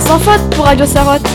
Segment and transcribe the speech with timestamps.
[0.00, 1.26] un sans faute pour Radio Sarotte.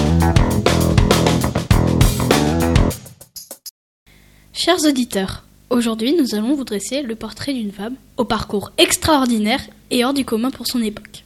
[4.53, 10.03] Chers auditeurs, aujourd'hui nous allons vous dresser le portrait d'une femme au parcours extraordinaire et
[10.05, 11.23] hors du commun pour son époque.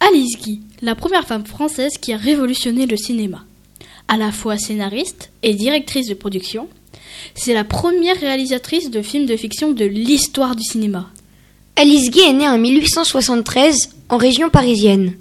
[0.00, 3.44] Alice Guy, la première femme française qui a révolutionné le cinéma.
[4.08, 6.68] À la fois scénariste et directrice de production,
[7.34, 11.10] c'est la première réalisatrice de films de fiction de l'histoire du cinéma.
[11.76, 15.14] Alice Guy est née en 1873 en région parisienne.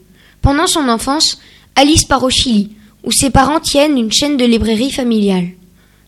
[0.48, 1.40] Pendant son enfance,
[1.76, 2.70] Alice part au Chili,
[3.04, 5.50] où ses parents tiennent une chaîne de librairie familiale.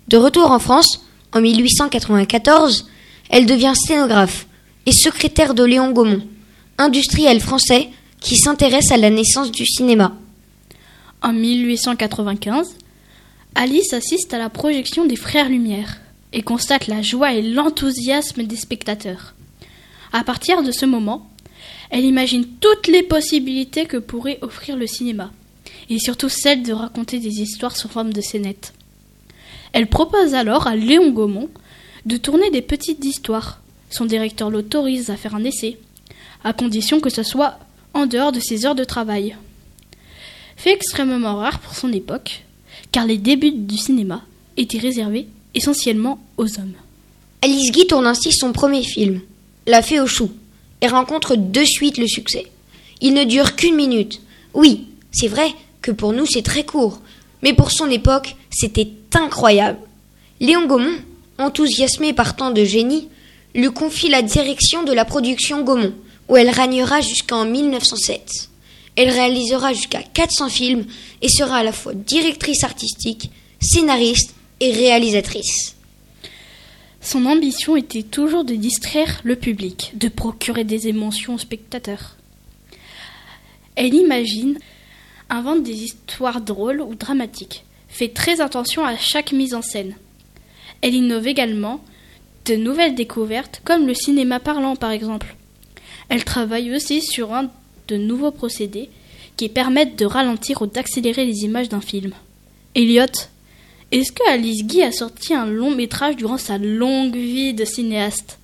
[0.08, 1.04] De retour en France,
[1.34, 2.88] en 1894,
[3.32, 4.48] elle devient sténographe
[4.86, 6.22] et secrétaire de Léon Gaumont,
[6.78, 7.90] industriel français
[8.22, 10.16] qui s'intéresse à la naissance du cinéma.
[11.22, 12.78] En 1895,
[13.56, 15.98] Alice assiste à la projection des Frères Lumière
[16.32, 19.34] et constate la joie et l'enthousiasme des spectateurs.
[20.14, 21.30] À partir de ce moment,
[21.90, 25.32] elle imagine toutes les possibilités que pourrait offrir le cinéma,
[25.90, 28.74] et surtout celle de raconter des histoires sous forme de scénettes.
[29.74, 31.50] Elle propose alors à Léon Gaumont
[32.06, 33.62] de tourner des petites histoires.
[33.90, 35.78] Son directeur l'autorise à faire un essai,
[36.44, 37.60] à condition que ce soit
[37.94, 39.36] en dehors de ses heures de travail.
[40.56, 42.44] Fait extrêmement rare pour son époque,
[42.92, 44.24] car les débuts du cinéma
[44.58, 46.74] étaient réservés essentiellement aux hommes.
[47.42, 49.22] Alice Guy tourne ainsi son premier film,
[49.66, 50.32] La Fée aux choux,
[50.82, 52.48] et rencontre de suite le succès.
[53.02, 54.22] Il ne dure qu'une minute.
[54.54, 57.00] Oui, c'est vrai que pour nous c'est très court,
[57.42, 59.80] mais pour son époque, c'était incroyable.
[60.40, 61.00] Léon Gaumont,
[61.38, 63.08] enthousiasmé par tant de génie,
[63.56, 65.94] lui confie la direction de la production Gaumont,
[66.28, 68.50] où elle régnera jusqu'en 1907.
[68.96, 70.86] Elle réalisera jusqu'à 400 films
[71.22, 75.76] et sera à la fois directrice artistique, scénariste et réalisatrice.
[77.02, 82.18] Son ambition était toujours de distraire le public, de procurer des émotions aux spectateurs.
[83.76, 84.60] Elle imagine,
[85.30, 89.96] invente des histoires drôles ou dramatiques, fait très attention à chaque mise en scène.
[90.82, 91.82] Elle innove également
[92.46, 95.36] de nouvelles découvertes, comme le cinéma parlant par exemple.
[96.10, 97.50] Elle travaille aussi sur un
[97.88, 98.90] de nouveaux procédés
[99.38, 102.12] qui permettent de ralentir ou d'accélérer les images d'un film.
[102.76, 103.06] Elliot,
[103.92, 108.38] est-ce que Alice Guy a sorti un long métrage durant sa longue vie de cinéaste?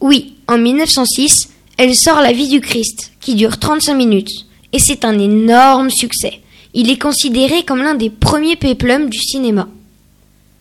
[0.00, 1.48] Oui, en 1906,
[1.78, 6.40] elle sort La vie du Christ, qui dure 35 minutes, et c'est un énorme succès.
[6.74, 9.68] Il est considéré comme l'un des premiers péplums du cinéma.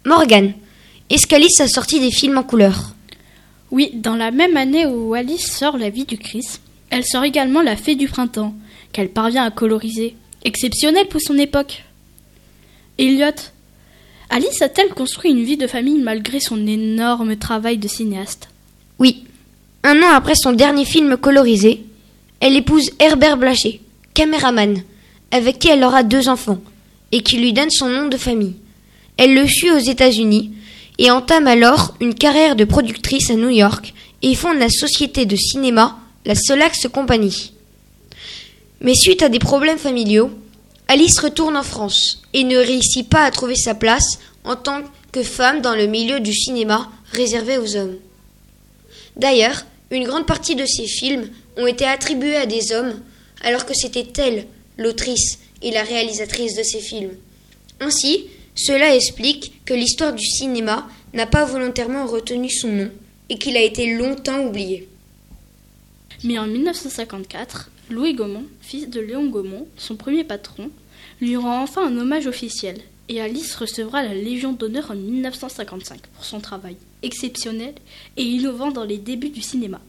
[0.05, 0.53] Morgan,
[1.09, 2.95] est-ce qu'Alice a sorti des films en couleur?
[3.71, 7.61] Oui, dans la même année où Alice sort La vie du Christ, elle sort également
[7.61, 8.53] La fée du printemps,
[8.93, 10.15] qu'elle parvient à coloriser.
[10.43, 11.83] Exceptionnel pour son époque.
[12.97, 13.31] Elliot,
[14.33, 18.47] Alice a-t-elle construit une vie de famille malgré son énorme travail de cinéaste?
[18.97, 19.25] Oui.
[19.83, 21.83] Un an après son dernier film colorisé,
[22.39, 23.81] elle épouse Herbert Blaché,
[24.13, 24.83] caméraman,
[25.31, 26.61] avec qui elle aura deux enfants,
[27.11, 28.55] et qui lui donne son nom de famille.
[29.17, 30.53] Elle le suit aux États-Unis
[30.97, 35.35] et entame alors une carrière de productrice à New York et fonde la société de
[35.35, 37.51] cinéma, la Solax Company.
[38.79, 40.31] Mais suite à des problèmes familiaux,
[40.93, 44.81] Alice retourne en France et ne réussit pas à trouver sa place en tant
[45.13, 47.95] que femme dans le milieu du cinéma réservé aux hommes.
[49.15, 52.99] D'ailleurs, une grande partie de ses films ont été attribués à des hommes,
[53.41, 54.47] alors que c'était elle,
[54.77, 57.15] l'autrice et la réalisatrice de ces films.
[57.79, 62.91] Ainsi, cela explique que l'histoire du cinéma n'a pas volontairement retenu son nom
[63.29, 64.89] et qu'il a été longtemps oublié.
[66.25, 70.71] Mais en 1954, Louis Gaumont, fils de Léon Gaumont, son premier patron,
[71.19, 76.23] lui rend enfin un hommage officiel et Alice recevra la Légion d'honneur en 1955 pour
[76.23, 77.75] son travail exceptionnel
[78.15, 79.81] et innovant dans les débuts du cinéma.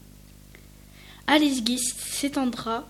[1.27, 2.85] Alice Guy s'étendra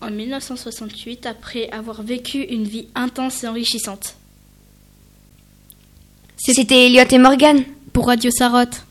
[0.00, 4.16] en 1968 après avoir vécu une vie intense et enrichissante.
[6.36, 8.84] C'était Elliot et Morgan pour Radio Sarotte.